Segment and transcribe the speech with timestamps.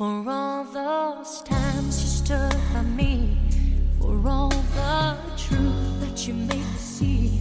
[0.00, 3.36] For all those times you stood by me,
[4.00, 7.38] for all the truth that you made me see,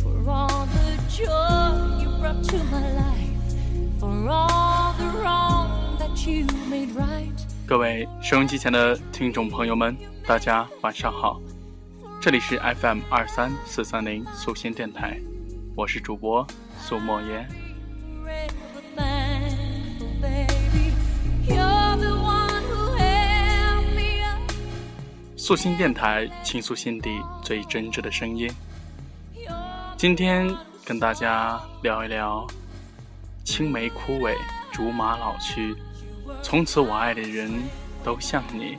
[0.00, 6.46] for all the joy you brought to my life, for all the wrong that you
[6.70, 7.34] made right.
[7.66, 11.40] 各位收音机前的听众朋友们，大家晚上好，
[12.20, 15.20] 这里是 FM 二三四三零素心电台，
[15.74, 16.46] 我是主播
[16.78, 17.67] 苏莫言。
[25.48, 28.50] 素心电台倾诉心底最真挚的声音。
[29.96, 30.46] 今天
[30.84, 32.46] 跟大家聊一聊
[33.46, 34.34] “青梅枯萎，
[34.70, 35.74] 竹马老去，
[36.42, 37.50] 从此我爱的人
[38.04, 38.76] 都像你”。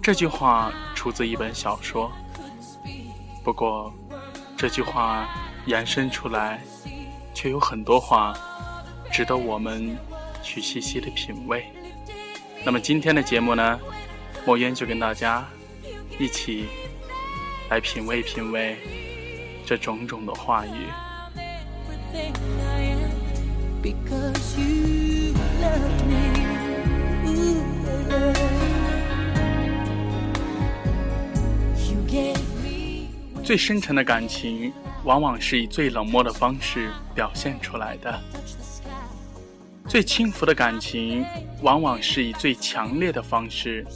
[0.00, 2.12] 这句话出自一本小说，
[3.42, 3.92] 不过
[4.56, 5.28] 这句话
[5.66, 6.62] 延伸出来，
[7.34, 8.32] 却有很多话
[9.12, 9.96] 值得我们
[10.44, 11.66] 去细细的品味。
[12.64, 13.80] 那么今天的节目呢？
[14.46, 15.42] 莫言就跟大家
[16.18, 16.66] 一起
[17.70, 18.76] 来品味品味
[19.64, 20.70] 这种种的话语。
[33.42, 34.72] 最深沉的感情
[35.04, 38.63] 往往是以最冷漠的方式表现出来的。
[39.86, 41.24] 最轻浮的感情，
[41.62, 43.86] 往往是以最强烈的方式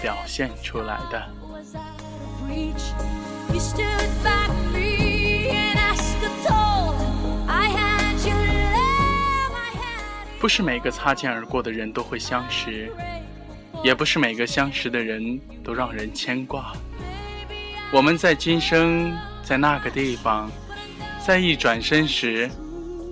[0.00, 1.26] 表现出来的。
[10.38, 12.92] 不是每个擦肩而过的人都会相识，
[13.82, 16.72] 也不是每个相识的人都让人牵挂。
[17.90, 20.48] 我们在今生，在那个地方，
[21.26, 22.48] 在一转身时，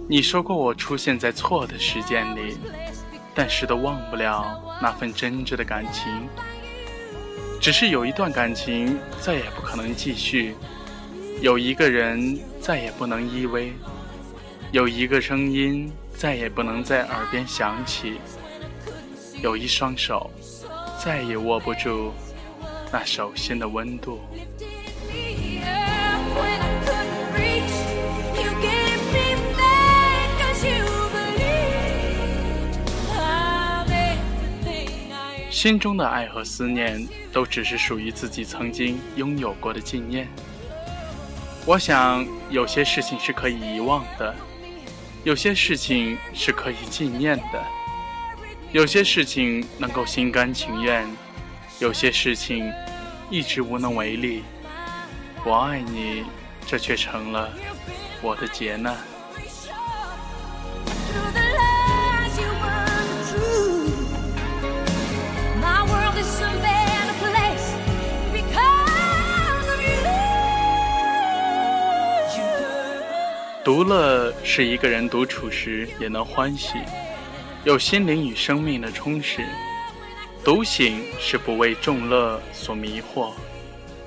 [0.09, 2.57] 你说过我出现在错的时间里，
[3.35, 6.29] 但是都忘不了那份真挚的感情。
[7.61, 10.55] 只是有一段感情再也不可能继续，
[11.41, 13.73] 有一个人再也不能依偎，
[14.71, 18.21] 有一个声音再也不能在耳边响起，
[19.43, 20.31] 有一双手
[21.05, 22.13] 再也握不住
[22.93, 24.21] 那手心的温度。
[35.67, 40.29] 心中的爱和思念，都只是属于自己曾经拥有过的纪念。
[41.67, 44.33] 我想，有些事情是可以遗忘的，
[45.25, 47.65] 有些事情是可以纪念的，
[48.71, 51.05] 有些事情能够心甘情愿，
[51.81, 52.73] 有些事情
[53.29, 54.45] 一直无能为力。
[55.45, 56.23] 我爱你，
[56.65, 57.51] 这却成了
[58.23, 58.97] 我的劫难。
[73.67, 76.75] 独乐是一个人独处时也能欢喜，
[77.65, 79.43] 有心灵与生命的充实；
[80.45, 83.33] 独醒是不为众乐所迷惑。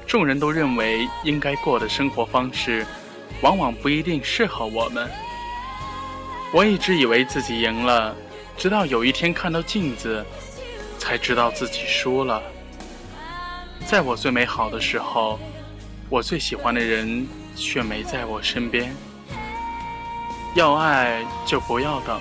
[0.08, 2.88] 众人都认为应该过的生活方式，
[3.42, 5.10] 往往不一定适合我们。
[6.54, 8.16] 我一直以为自己赢了，
[8.56, 10.26] 直到有一天看到镜子，
[10.98, 12.42] 才知道自己输了。
[13.86, 15.38] 在我最美好的时候，
[16.10, 17.28] 我最喜欢的人
[17.58, 18.96] 却没在我身边。
[20.56, 22.20] 要爱就不要等，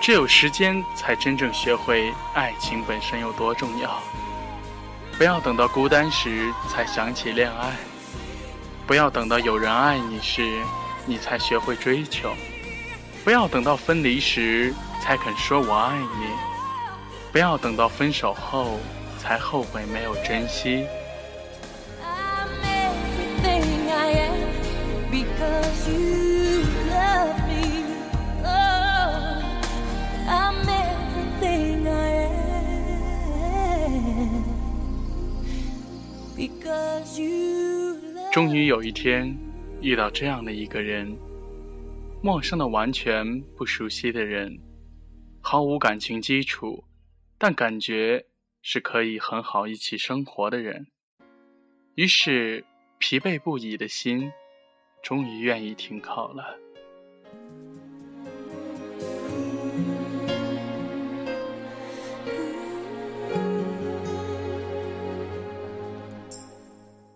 [0.00, 4.00] 只有时间才真正学会爱情本身有多重要。
[5.16, 7.72] 不要等到孤单时才想起恋爱，
[8.86, 10.62] 不要等到有人爱你时，
[11.06, 12.34] 你才学会追求，
[13.24, 16.26] 不要等到分离时才肯说我爱你，
[17.32, 18.78] 不要等到分手后
[19.18, 20.84] 才后悔没有珍惜。
[38.32, 39.36] 终于有一天，
[39.80, 41.16] 遇到这样的一个人，
[42.22, 44.58] 陌生的、完全不熟悉的人，
[45.40, 46.84] 毫无感情基础，
[47.38, 48.26] 但感觉
[48.62, 50.86] 是可以很好一起生活的人。
[51.96, 52.64] 于是，
[52.98, 54.32] 疲惫不已的心，
[55.02, 56.58] 终于愿意停靠了。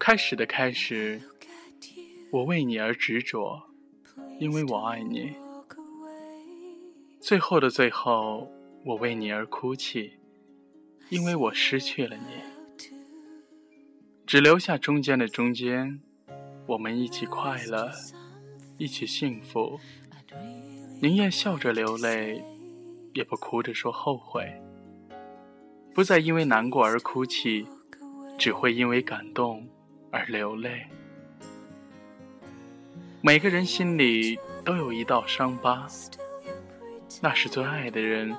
[0.07, 1.21] 开始的开始，
[2.31, 3.61] 我为你而执着，
[4.39, 5.35] 因为我爱你。
[7.19, 8.49] 最后的最后，
[8.85, 10.13] 我为你而哭泣，
[11.09, 12.87] 因为我失去了你，
[14.25, 16.01] 只留下中间的中间，
[16.69, 17.91] 我们一起快乐，
[18.79, 19.81] 一起幸福，
[21.03, 22.45] 宁愿笑着流泪，
[23.13, 24.63] 也不哭着说后悔，
[25.93, 27.67] 不再因为难过而哭泣，
[28.39, 29.67] 只会因为感动
[30.11, 30.87] 而流泪。
[33.21, 35.87] 每个人心里都有一道伤疤。
[37.21, 38.37] 那是最爱的人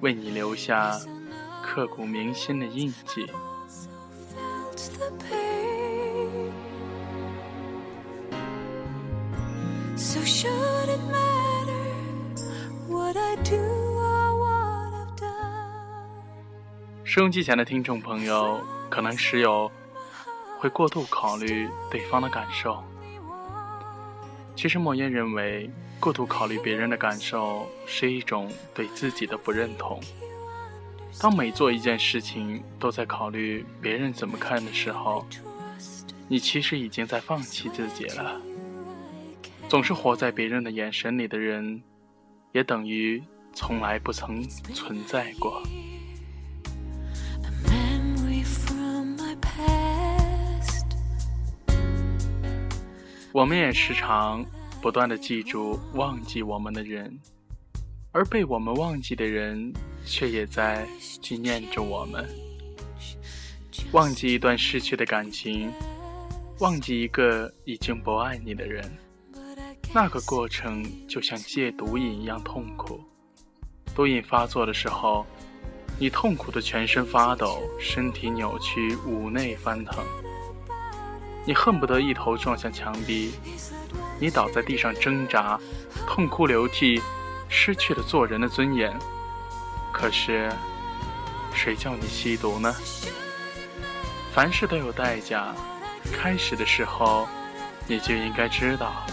[0.00, 0.98] 为你留下
[1.62, 3.30] 刻骨铭心的印记。
[17.04, 18.60] 收音机前的听众朋友，
[18.90, 19.70] 可能时有
[20.64, 22.82] 会过度考虑对方的感受。
[24.56, 25.70] 其实莫言认为。
[26.00, 29.98] 过度考虑别人的感受是一种对自己的不认同。
[31.18, 35.24] 当每做一件事情都在考虑别人怎么看的时候，
[36.28, 38.38] 你其实已经在放弃自己了。
[39.66, 41.82] 总是活在别人的眼神里的人，
[42.52, 43.22] 也等于
[43.54, 44.42] 从来不曾
[44.74, 45.62] 存在过。
[53.34, 54.46] 我们也时常。
[54.80, 57.18] 不断的记住忘记我们的人，
[58.12, 59.72] 而被我们忘记的人，
[60.04, 60.86] 却也在
[61.22, 62.28] 纪念着我们。
[63.92, 65.72] 忘记一段失去的感情，
[66.60, 68.84] 忘记一个已经不爱你的人，
[69.94, 73.00] 那个过程就像戒毒瘾一样痛苦。
[73.96, 75.24] 毒瘾发作的时候，
[75.98, 80.04] 你痛苦的全身发抖，身体扭曲，五内翻腾，
[81.44, 83.34] 你恨不得一头撞向墙壁。
[84.18, 85.58] 你倒在地上挣扎，
[86.06, 87.02] 痛哭流涕，
[87.48, 88.96] 失去了做人的尊严。
[89.92, 90.50] 可是，
[91.52, 92.74] 谁叫你吸毒呢？
[94.32, 95.54] 凡事都有代价，
[96.12, 97.28] 开始的时候，
[97.86, 99.04] 你就应该知道。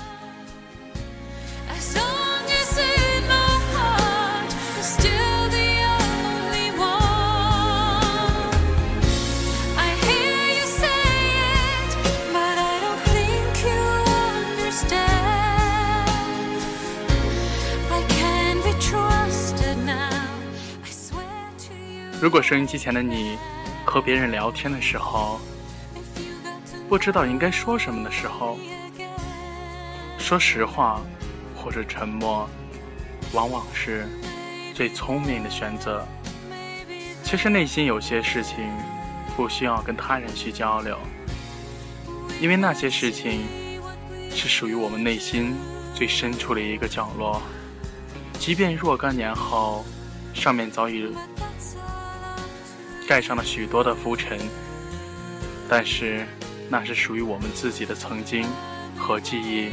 [22.22, 23.36] 如果收音机前的你
[23.84, 25.42] 和别人聊天的时候，
[26.88, 28.60] 不知道应该说什么的时候，
[30.20, 31.02] 说实话
[31.56, 32.48] 或者沉默，
[33.34, 34.08] 往往是
[34.76, 36.08] 最聪明的选择。
[37.24, 38.70] 其实内心有些事情
[39.36, 40.96] 不需要跟他人去交流，
[42.40, 43.42] 因为那些事情
[44.30, 45.56] 是属于我们内心
[45.96, 47.42] 最深处的一个角落，
[48.38, 49.84] 即便若干年后，
[50.36, 51.12] 上面早已。
[53.12, 54.40] 盖上了许多的浮尘，
[55.68, 56.26] 但是
[56.70, 58.48] 那是属于我们自己的曾经
[58.98, 59.70] 和记忆，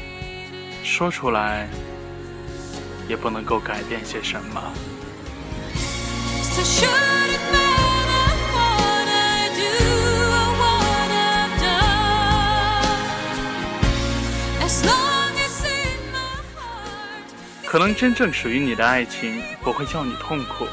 [0.83, 1.69] 说出来
[3.09, 4.61] 也不能够改变些什么。
[17.65, 20.67] 可能真正属于你的爱情不会叫你痛苦。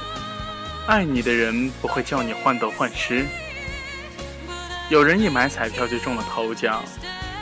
[0.88, 3.26] 爱你的人不会叫你患得患失。
[4.88, 6.84] 有人一买彩票就中了头奖，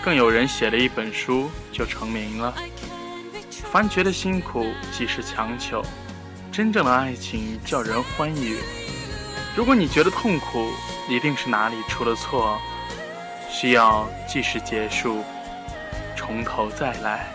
[0.02, 2.54] 更有人写了一本书就成名了。
[3.70, 5.84] 凡觉得辛苦即是强求，
[6.54, 8.58] 真正的爱情叫人欢愉。
[9.58, 10.70] 如果你觉得痛苦，
[11.10, 12.58] 一定是哪里出了错，
[13.50, 15.22] 需要即时结束，
[16.16, 17.33] 从头再来。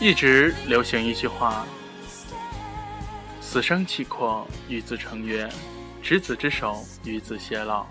[0.00, 1.66] 一直流行一句话
[3.42, 5.50] ：“死生契阔，与子成约，
[6.00, 7.84] 执子之手，与子偕老。”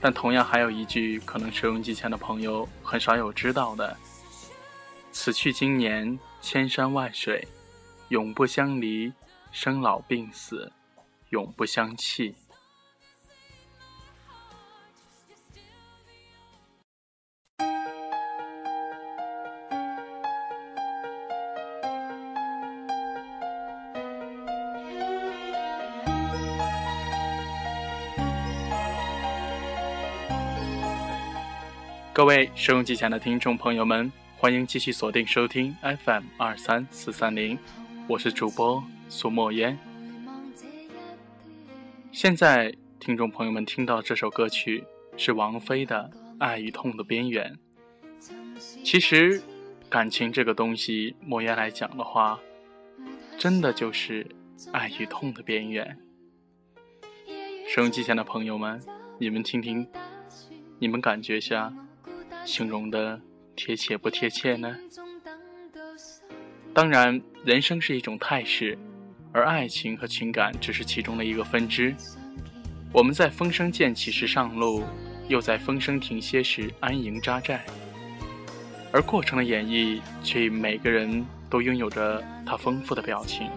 [0.00, 3.94] 但同样还有一句，可能收音机前的朋友很少有知道的
[5.12, 7.46] ：“此去经年，千山万水，
[8.08, 9.12] 永不相离；
[9.52, 10.72] 生老病死，
[11.28, 12.34] 永不相弃。”
[32.20, 35.74] 各位收音机前的听众朋友们，欢迎继续锁定收听
[36.04, 37.58] FM 二三四三零，
[38.06, 39.78] 我是主播苏墨烟。
[42.12, 44.84] 现在听众朋友们听到这首歌曲
[45.16, 47.58] 是王菲的《爱与痛的边缘》。
[48.84, 49.40] 其实，
[49.88, 52.38] 感情这个东西，莫言来讲的话，
[53.38, 54.26] 真的就是
[54.72, 55.96] 爱与痛的边缘。
[57.74, 58.78] 收音机前的朋友们，
[59.18, 59.88] 你们听听，
[60.78, 61.72] 你们感觉下，
[62.44, 63.20] 形容的
[63.54, 64.76] 贴切不贴切呢？
[66.72, 68.78] 当然，人生是一种态势，
[69.32, 71.94] 而爱情和情感只是其中的一个分支。
[72.92, 74.84] 我们在风声渐起时上路，
[75.28, 77.64] 又在风声停歇时安营扎寨，
[78.92, 83.48] 而过程的演绎却每个人都拥有着他丰富的表情。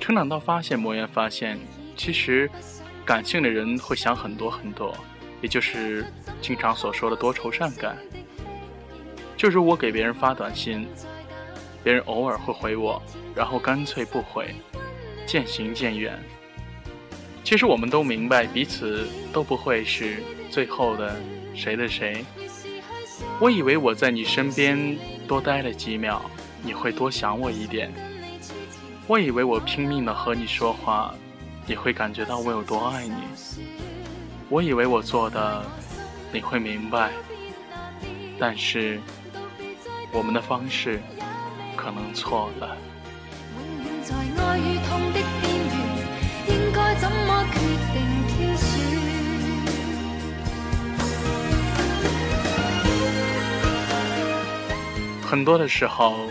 [0.00, 1.58] 成长到发现，莫言发现，
[1.96, 2.48] 其实
[3.04, 4.96] 感性的人会想很多很多，
[5.40, 6.04] 也就是
[6.40, 7.96] 经常所说的多愁善感。
[9.36, 10.88] 就如我给别人发短信，
[11.84, 13.02] 别人偶尔会回我，
[13.34, 14.54] 然后干脆不回，
[15.26, 16.18] 渐行渐远。
[17.44, 21.14] 其实我们都明白，彼此都不会是最后的
[21.54, 22.24] 谁的谁。
[23.38, 24.96] 我以为我在你身边
[25.28, 26.22] 多待了几秒，
[26.62, 27.92] 你会多想我一点。
[29.06, 31.14] 我以为我拼命的和你说话，
[31.66, 33.14] 你会感觉到我有多爱你。
[34.48, 35.64] 我以为我做的
[36.32, 37.10] 你会明白，
[38.38, 39.00] 但是
[40.12, 41.02] 我们的方式
[41.74, 42.76] 可能错了。
[55.28, 56.28] 很多的时候，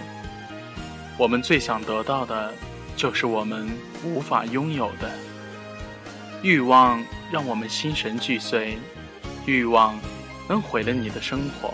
[1.17, 2.53] 我们最想得到的，
[2.95, 3.69] 就是我们
[4.05, 5.34] 无法拥有的。
[6.45, 8.77] 欲望让我们心神俱碎，
[9.47, 9.99] 欲望
[10.47, 11.73] 能毁了你的生活。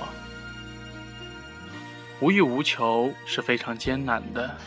[2.22, 4.58] 无欲无求是非常艰难的，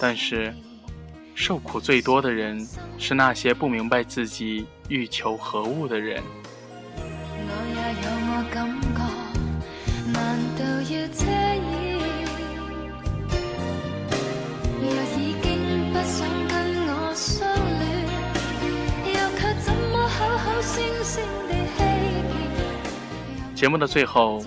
[0.00, 0.54] 但是
[1.34, 2.66] 受苦最多的人，
[2.96, 6.22] 是那些不明白自己欲求何物的人。
[23.56, 24.44] 节目的最后，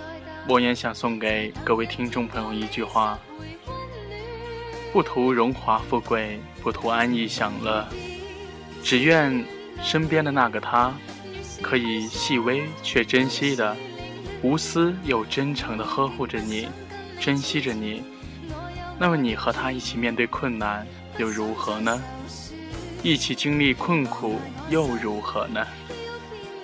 [0.47, 3.17] 莫言想送给各位听众朋友一句话：
[4.93, 7.87] 不图荣华富贵，不图安逸享乐，
[8.83, 9.43] 只愿
[9.81, 10.93] 身边的那个他，
[11.59, 13.75] 可以细微却珍惜的、
[14.43, 16.67] 无私又真诚的呵护着你，
[17.19, 18.03] 珍惜着你。
[18.99, 20.85] 那么你和他一起面对困难
[21.17, 21.99] 又如何呢？
[23.01, 24.39] 一起经历困苦
[24.69, 25.65] 又如何呢？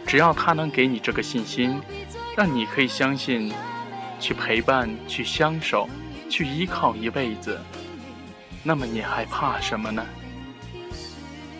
[0.05, 1.81] 只要他能给你这个信心。
[2.35, 3.53] 让你可以相信，
[4.19, 5.89] 去陪伴，去相守，
[6.29, 7.59] 去依靠一辈子。
[8.61, 10.05] 那么你还怕什么呢？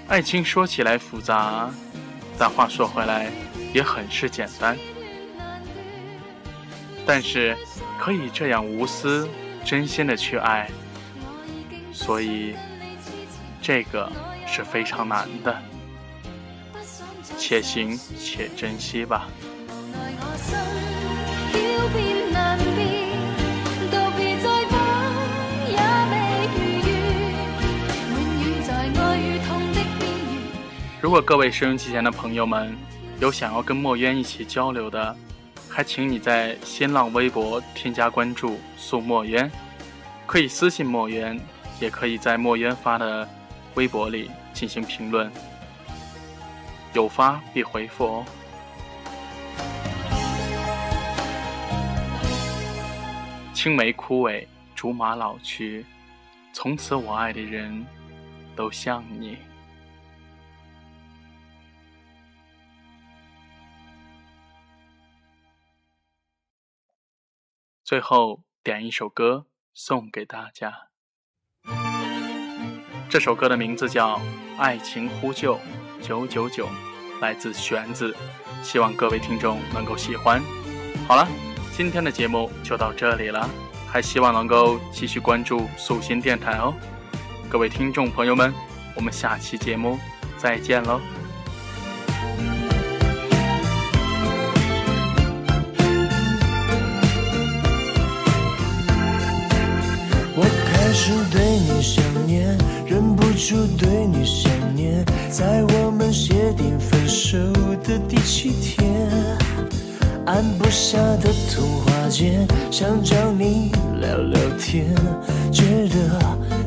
[0.08, 1.72] 爱情说起来复杂，
[2.38, 3.32] 但话说回来
[3.74, 4.78] 也很是简单。
[7.06, 7.56] 但是
[8.00, 9.30] 可以这样无私、
[9.64, 10.70] 真心的去爱，
[11.94, 12.56] 所以
[13.62, 14.12] 这个
[14.46, 15.56] 是非常难的。
[17.38, 19.28] 且行且珍惜吧。
[31.02, 32.76] 如果各位收音机前的朋友们
[33.22, 35.16] 有想要跟墨渊一起交流的，
[35.70, 39.50] 还请你在新浪微博添加关注“素墨渊”，
[40.26, 41.40] 可以私信墨渊，
[41.80, 43.26] 也可以在墨渊发的
[43.76, 45.32] 微博里进行评论，
[46.94, 48.26] 有发必回复哦。
[53.66, 54.46] 青梅枯萎，
[54.76, 55.84] 竹马老去，
[56.54, 57.84] 从此我爱的人
[58.56, 59.40] 都像你。
[67.84, 70.90] 最后点一首歌送给大家，
[73.10, 74.20] 这首歌的名字叫
[74.60, 75.60] 《爱情呼救
[76.04, 76.68] 九九九》，
[77.20, 78.16] 来自玄子，
[78.62, 80.40] 希望各位听众能够喜欢。
[81.08, 81.28] 好了，
[81.78, 83.50] 今天的节目就到这里了，
[83.86, 86.74] 还希望能够继续关注素心电台哦。
[87.50, 88.54] 各位听众朋友们，
[88.96, 90.00] 我们下期节目
[90.38, 91.02] 再见喽。
[100.38, 103.90] 我开始对你想念，忍不住对
[110.36, 114.94] 按不下的通话键，想找你聊聊天，
[115.50, 116.20] 觉得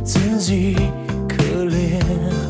[0.02, 0.74] 自己
[1.28, 2.47] 可怜。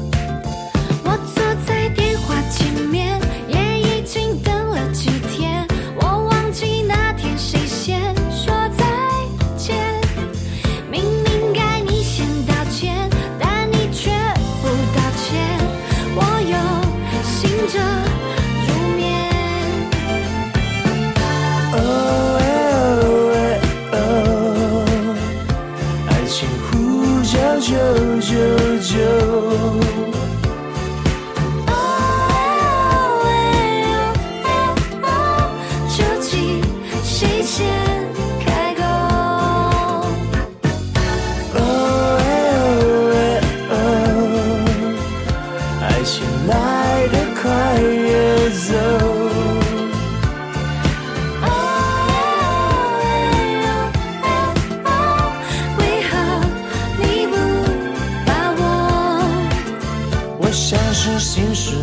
[26.38, 27.74] 请呼叫九
[28.20, 28.36] 九
[28.78, 29.97] 九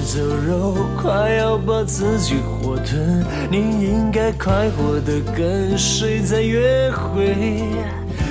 [0.06, 3.26] 走肉快要把自己活吞。
[3.50, 7.36] 你应该快活的跟谁在约会？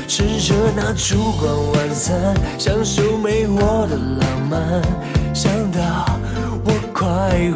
[0.07, 4.81] 吃着那烛光晚餐享受没我的浪漫。
[5.35, 5.81] 想到
[6.65, 7.05] 我快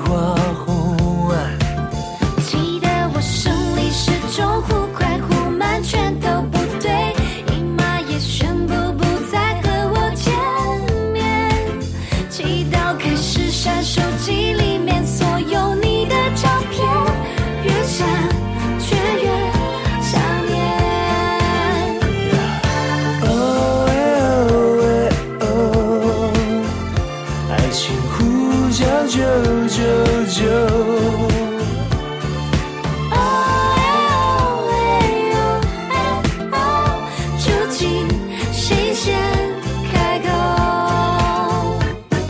[0.03, 0.35] 花
[0.67, 0.78] 红